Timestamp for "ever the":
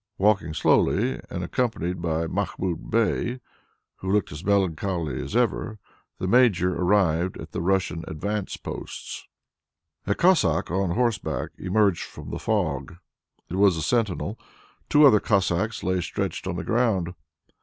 5.35-6.27